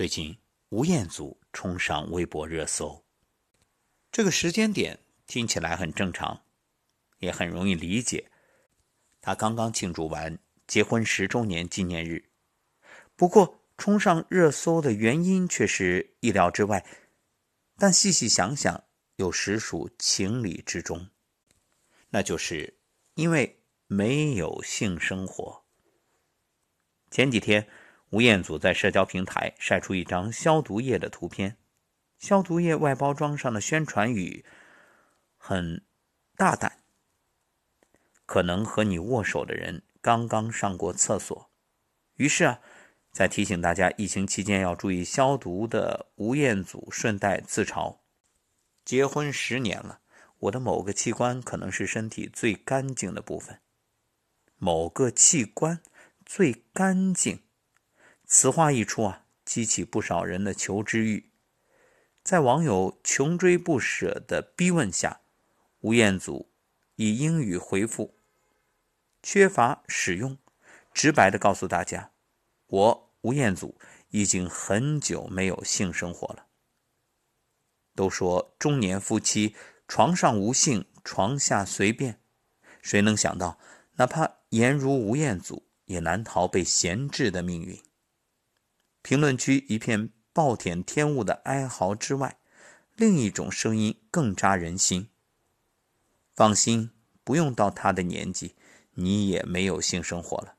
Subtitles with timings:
[0.00, 0.38] 最近
[0.70, 3.04] 吴彦祖冲上微博热搜，
[4.10, 6.42] 这个时间点听起来很正常，
[7.18, 8.30] 也很容易理解。
[9.20, 12.30] 他刚刚庆祝完结婚十周年纪念日，
[13.14, 16.82] 不过冲上热搜的原因却是意料之外，
[17.76, 18.82] 但细细想想
[19.16, 21.10] 又实属情理之中，
[22.08, 22.78] 那就是
[23.16, 25.62] 因为没有性生活。
[27.10, 27.68] 前几天，
[28.10, 31.56] 吴彦祖在社交平台晒出一张消毒液的图片，
[32.18, 34.44] 消毒液外包装上的宣传语
[35.36, 35.84] 很
[36.36, 36.78] 大胆。
[38.26, 41.50] 可能和你握手的人刚刚上过厕所，
[42.14, 42.60] 于是啊，
[43.12, 47.98] 在提醒大家疫情期间要注意消毒的吴彦祖顺带自嘲：
[48.84, 50.00] 结婚十年了，
[50.38, 53.60] 我的某个器官可能是身体最干净的部分。
[54.56, 55.80] 某个器官
[56.24, 57.42] 最干净，
[58.32, 61.32] 此话一出啊，激起不少人的求知欲。
[62.22, 65.22] 在网友穷追不舍的逼问下，
[65.80, 66.48] 吴彦祖
[66.94, 68.16] 以英语回复。
[69.20, 70.38] 缺乏使用，
[70.94, 72.12] 直白的告诉大家，
[72.68, 76.46] 我吴彦祖已经很久没有性生活了。
[77.96, 79.56] 都说中年夫妻
[79.88, 82.20] 床上无性，床下随便，
[82.80, 83.58] 谁能想到，
[83.96, 87.82] 哪怕颜如吴彦祖，也难逃被闲置的命运。
[89.02, 92.38] 评论区一片暴殄天物的哀嚎之外，
[92.94, 95.08] 另一种声音更扎人心。
[96.34, 96.90] 放心，
[97.24, 98.56] 不用到他的年纪。
[98.94, 100.56] 你也没有性生活了，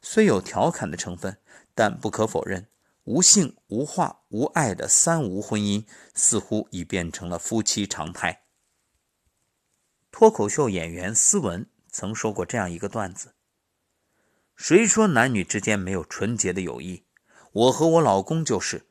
[0.00, 1.38] 虽有调侃的成分，
[1.74, 2.68] 但不可否认，
[3.02, 5.84] 无性、无话、无爱的三无婚姻
[6.14, 8.44] 似乎已变成了夫妻常态。
[10.10, 13.34] 脱口秀演员斯文曾说过这样一个段子
[14.56, 17.03] ：“谁说男女之间没有纯洁的友谊？
[17.54, 18.88] 我和我老公就是，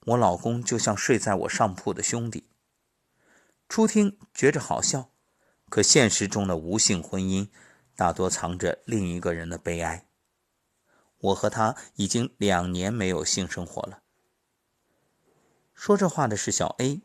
[0.00, 2.50] 我老公就像睡在我上铺的兄弟。”
[3.68, 5.12] 初听觉着好笑，
[5.68, 7.48] 可现实中的无性婚姻。
[7.94, 10.06] 大多藏着另一个人的悲哀。
[11.18, 14.02] 我和他已经两年没有性生活了。
[15.74, 17.02] 说这话的是小 A，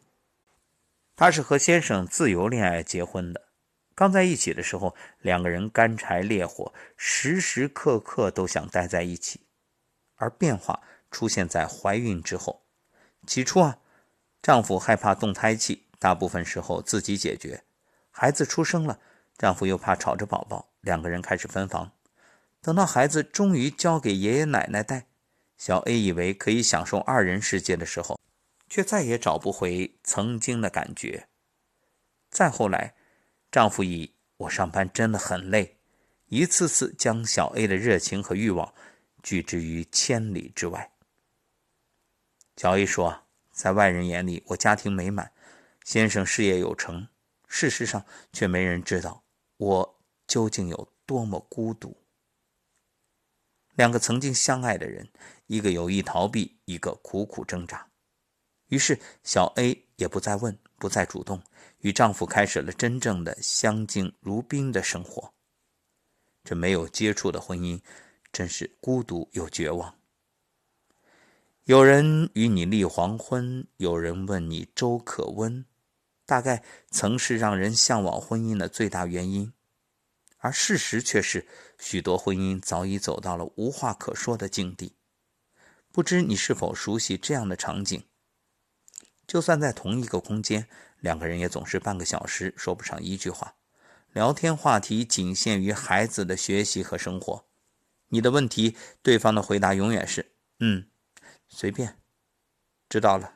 [1.15, 3.49] 他是和先生自由恋爱结婚的。
[3.94, 9.41] 刚在一起的时候，两个人干柴烈火，时时刻刻都想待在一起。
[10.15, 12.66] 而变化出现在怀孕之后。
[13.25, 13.79] 起初啊，
[14.41, 17.63] 丈夫害怕动胎气，大部分时候自己解决。
[18.11, 18.99] 孩子出生了。
[19.38, 21.91] 丈夫又怕吵着宝宝，两个人开始分房。
[22.61, 25.07] 等到孩子终于交给爷爷奶奶带，
[25.57, 28.17] 小 A 以为可以享受二人世界的时候，
[28.69, 31.27] 却再也找不回曾经的感觉。
[32.29, 32.95] 再后来，
[33.51, 34.15] 丈夫以
[34.47, 35.79] “我上班真的很累”，
[36.27, 38.73] 一次次将小 A 的热情和欲望
[39.21, 40.94] 拒之于千里之外。
[42.57, 45.33] 小 A 说：“在外人眼里，我家庭美满，
[45.83, 47.07] 先生事业有成，
[47.47, 49.23] 事实上却没人知道。”
[49.57, 51.95] 我究竟有多么孤独？
[53.75, 55.09] 两个曾经相爱的人，
[55.47, 57.89] 一个有意逃避，一个苦苦挣扎。
[58.67, 61.41] 于是，小 A 也不再问，不再主动，
[61.79, 65.33] 与丈夫开始了真正的相敬如宾的生活。
[66.44, 67.81] 这没有接触的婚姻，
[68.31, 69.97] 真是孤独又绝望。
[71.65, 75.65] 有人与你立黄昏，有人问你粥可温。
[76.23, 79.51] 大概曾是让人向往婚姻的最大原因，
[80.37, 81.47] 而事实却是，
[81.79, 84.93] 许多婚姻早已走到了无话可说的境地。
[85.91, 88.03] 不知你是否熟悉这样的场景？
[89.25, 90.67] 就算在同一个空间，
[90.99, 93.55] 两个人也总是半个小时说不上一句话，
[94.13, 97.45] 聊天话题仅限于孩子的学习和生活。
[98.09, 100.85] 你的问题，对方的回答永远是“嗯，
[101.47, 102.00] 随便，
[102.89, 103.33] 知道了。”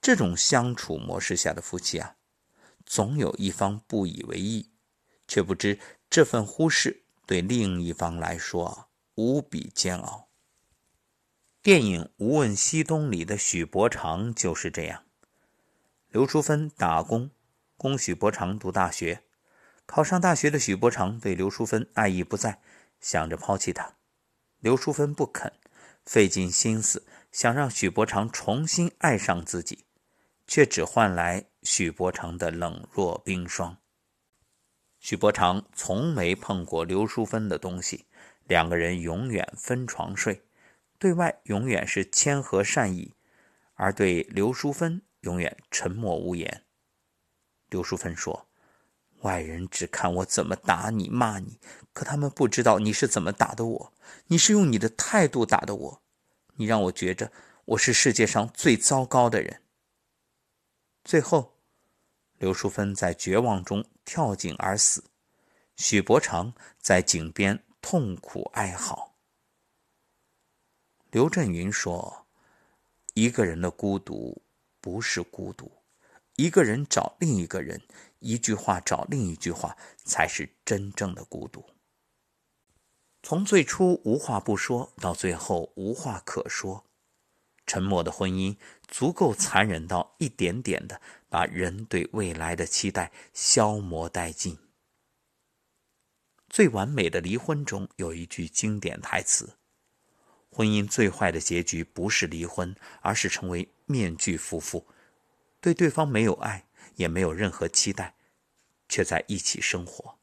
[0.00, 2.16] 这种相处模式下的夫妻啊，
[2.84, 4.70] 总有一方不以为意，
[5.26, 5.78] 却不知
[6.10, 10.28] 这份忽视对另一方来说啊无比煎熬。
[11.62, 15.06] 电影《无问西东》里的许伯常就是这样。
[16.08, 17.30] 刘淑芬打工，
[17.78, 19.24] 供许伯常读大学。
[19.86, 22.60] 考上大学的许伯常对刘淑芬爱意不在，
[23.00, 23.96] 想着抛弃她。
[24.58, 25.52] 刘淑芬不肯，
[26.04, 29.84] 费尽心思想让许伯常重新爱上自己。
[30.46, 33.78] 却只换来许伯常的冷若冰霜。
[35.00, 38.04] 许伯常从没碰过刘淑芬的东西，
[38.44, 40.42] 两个人永远分床睡，
[40.98, 43.14] 对外永远是谦和善意，
[43.74, 46.64] 而对刘淑芬永远沉默无言。
[47.68, 48.46] 刘淑芬说
[49.24, 51.58] ：“外人只看我怎么打你、骂你，
[51.94, 53.92] 可他们不知道你是怎么打的我。
[54.26, 56.02] 你是用你的态度打的我，
[56.56, 57.32] 你让我觉着
[57.64, 59.62] 我是世界上最糟糕的人。
[61.02, 61.54] 最后，
[62.38, 65.04] 刘淑芬在绝望中跳井而死，
[65.76, 69.14] 许伯常在井边痛苦哀嚎。
[71.10, 72.26] 刘震云说
[73.14, 74.42] ：“一个人的孤独
[74.80, 75.72] 不是孤独，
[76.36, 77.82] 一个人找另一个人，
[78.18, 81.64] 一句话找另一句话，才是真正的孤独。”
[83.22, 86.84] 从最初无话不说，到最后无话可说，
[87.66, 91.00] 沉默的婚姻足够残忍到一点点的
[91.30, 94.58] 把人对未来的期待消磨殆尽。
[96.50, 99.56] 最完美的离婚中有一句经典台词
[100.52, 104.86] ：“婚姻最坏的结局不是离婚，而是成为面具夫妇，
[105.64, 106.66] 对对方没有爱，
[106.96, 108.16] 也没有任何期待，
[108.86, 110.18] 却在一起生活。”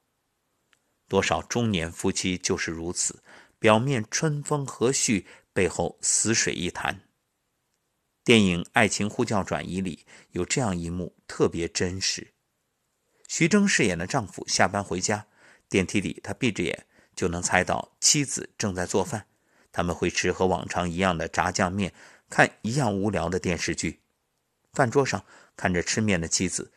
[1.09, 3.23] 多少中年夫妻就是如此，
[3.57, 7.01] 表面春风和煦，背后死水一潭。
[8.23, 12.35] 电影《爱情呼叫转移》里有这样一幕特别真实：
[13.27, 15.25] 徐峥饰演的丈夫下班回家，
[15.67, 16.85] 电梯里他闭着眼
[17.15, 19.25] 就能猜到妻子正在做饭，
[19.71, 21.91] 他们会吃和往常一样的炸酱面，
[22.29, 24.00] 看一样无聊的电视剧。
[24.73, 25.25] 饭桌上
[25.56, 26.71] 看着吃面的妻子，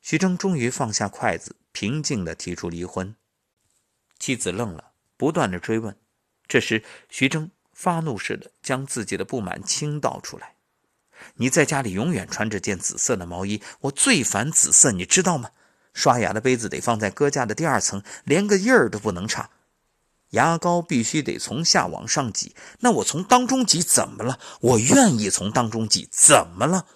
[0.00, 3.16] 徐峥终于放下筷子，平静地提出离婚。
[4.18, 5.96] 妻子愣了，不断的追问。
[6.46, 10.54] 这时，徐峥发怒似的将自己的不满倾倒出来
[11.36, 15.50] ：“你在家里永远穿着件紫色的毛衣，我最烦紫色，你知道吗？
[15.94, 19.50] 刷牙的杯子得放在搁架的第二层，连个印儿都不能差。
[20.32, 24.38] 牙膏必须得从下往上挤，那我从当中挤怎么了？
[24.60, 26.86] 我愿意从当中挤，怎么了？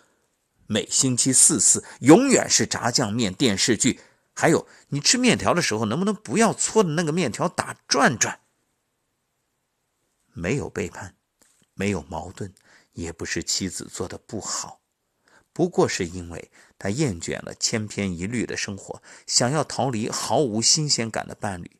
[0.67, 4.00] 每星期四次，永远是炸酱面、电视剧。”
[4.38, 8.41] 还有，你吃面条的时候，能不能不要搓的那个面条打转转？
[10.35, 11.15] 没有背叛，
[11.73, 12.53] 没有矛盾，
[12.93, 14.81] 也不是妻子做的不好，
[15.55, 21.71] 不过是因为他厌倦了千篇一律的生活，想要逃离毫无新鲜感的伴侣。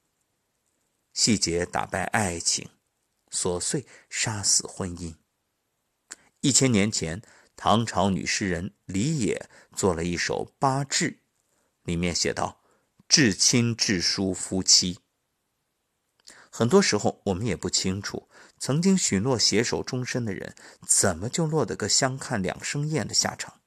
[1.17, 2.69] 细节打败爱情，
[3.31, 5.15] 琐碎杀死婚姻。
[6.43, 7.23] 一千年前，
[7.57, 11.11] 唐朝女诗人李野做了一首《八志》。
[11.85, 12.61] 里面写道
[13.09, 14.99] ：“至亲至疏夫妻。”
[16.53, 18.29] 很多时候，我们也不清楚，
[18.59, 20.55] 曾经许诺携手终身的人，
[20.87, 23.63] 怎么就落得个相看两生厌的下场？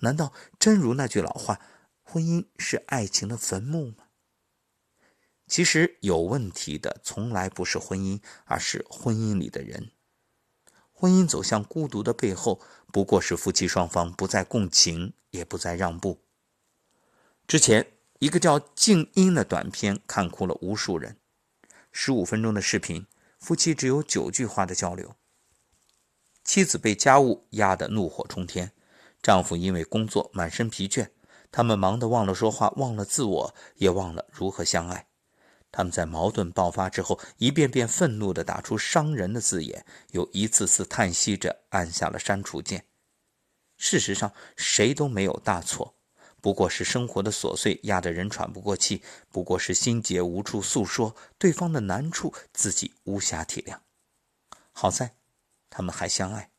[0.00, 1.58] 难道真如那句老话，
[2.02, 4.01] 婚姻是爱情的坟墓吗？
[5.52, 9.90] 其实，有问题的从来不是婚姻，而是婚姻里的人。
[10.90, 12.58] 婚姻走向孤独的背后，
[12.90, 16.22] 不过是夫妻双方不再共情，也不再让步。
[17.46, 17.86] 之前
[18.18, 21.18] 一个叫《静音》的短片看哭了无数人。
[21.92, 23.06] 十五分钟的视频，
[23.38, 25.14] 夫妻只有九句话的交流。
[26.42, 28.72] 妻子被家务压得怒火冲天，
[29.22, 31.10] 丈夫因为工作满身疲倦，
[31.50, 35.08] 他们忙得忘了说话，忘了自我，也忘了如何相爱。
[35.72, 42.84] 他们在矛盾爆发之后，一遍遍愤怒地打出伤人的字眼，又一次次叹息着按下了删除键。
[43.78, 45.96] 事实上，谁都没有大错。
[46.40, 53.78] 不过是生活的琐碎压得人喘不过气，不过是心结无处诉说，对方的难处自己无暇体谅。
[54.72, 55.16] 好在，
[55.70, 56.51] 他们还相爱。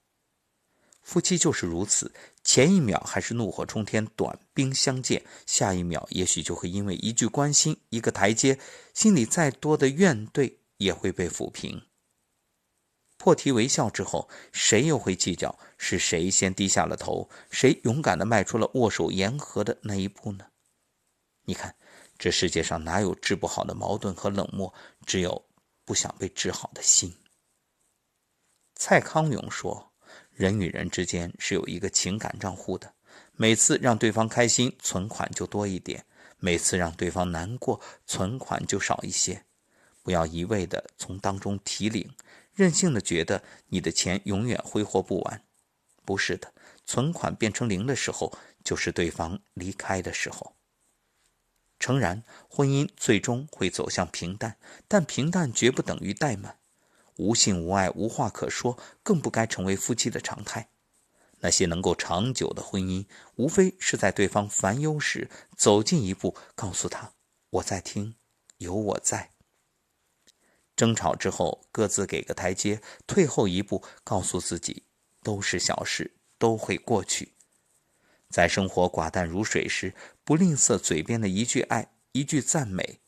[1.03, 2.12] 夫妻就是如此，
[2.43, 8.57] 前一秒还是怒火冲天、短兵相见，下一秒也许就会因为一句关心、一个台阶，
[8.93, 11.86] 心里再多的怨怼也会被抚平。
[13.17, 20.48] 破涕为笑之后，谁又会计较是谁先低下了头，谁勇敢的迈出了握手言和的那一步呢？
[21.45, 21.75] 你看，
[22.17, 24.74] 这世界上哪有治不好的矛盾和冷漠，
[25.05, 25.45] 只有
[25.86, 27.13] 不想被治好的心。
[28.75, 29.92] 蔡康永说
[30.36, 32.94] ：“人与人之间是有一个情感账户的，
[33.36, 36.02] 每次让对方开心，存款就多一点；
[36.40, 39.46] 每次让对方难过，存款就少一些。
[40.02, 42.13] 不要一味的从当中提领。”
[42.54, 45.44] 任性的觉得你的钱永远挥霍不完，
[46.06, 46.54] 不是的，
[46.86, 48.32] 存款变成零的时候，
[48.63, 50.56] 就是对方离开的时候。
[51.80, 56.60] 诚然，婚姻最终会走向平淡，但平淡绝不等于怠慢。
[57.17, 60.70] 无性无爱无话可说，更不该成为夫妻的常态。
[61.39, 63.05] 那些能够长久的婚姻，
[63.36, 67.12] 无非是在对方烦忧时走近一步，告诉他
[67.51, 68.15] ：“我在听，
[68.58, 69.32] 有我在。”
[70.75, 74.84] 争吵之后，各自给个台阶，退后一步，告诉自己
[75.22, 77.34] 都是小事，都会过去。
[78.29, 79.93] 在生活寡淡如水时，
[80.24, 83.01] 不吝啬嘴边的一句爱，一句赞美。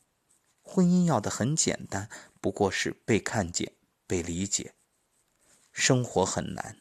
[0.61, 2.09] 婚姻要的很简单，
[2.41, 3.71] 不过是被看见、
[4.07, 4.73] 被理解。
[5.71, 6.77] 生活很难，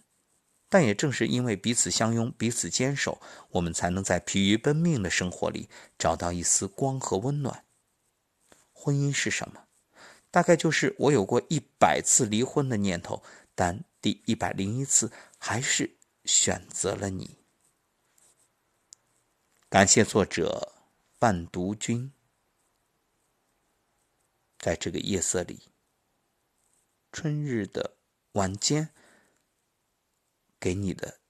[0.69, 7.64] 但也正是因为彼此相拥、彼此坚守，我们才能在疲于奔命的生活里找到一丝光和温暖。
[8.73, 9.66] 婚姻是什么？
[10.31, 13.23] 大概就是我有过一百次离婚的念头，
[13.54, 17.38] 但第一百零一次还是选择了你。
[19.69, 20.73] 感谢作者
[21.19, 22.12] 伴读君，
[24.59, 25.62] 在这个夜色里，
[27.14, 27.97] 春日的
[28.33, 28.92] 晚间，
[30.59, 31.21] 给你的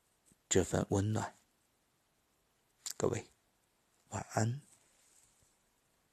[0.48, 1.36] 这份温暖。
[2.96, 3.26] 各位，
[4.08, 4.63] 晚安。